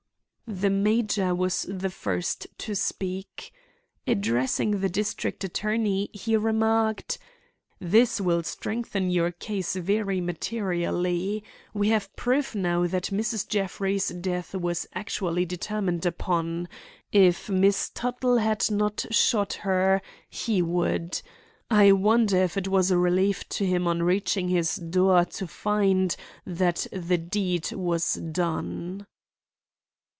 [0.57, 3.53] The major was the first to speak.
[4.05, 7.17] Addressing the district attorney, he remarked:
[7.79, 11.41] "This will strengthen your case very materially.
[11.73, 13.47] We have proof now that Mrs.
[13.47, 16.67] Jeffrey's death was actually determined upon.
[17.13, 21.21] If Miss Tuttle had not shot her, he would.
[21.69, 26.13] I wonder if it was a relief to him on reaching his door to find
[26.45, 29.07] that the deed was done."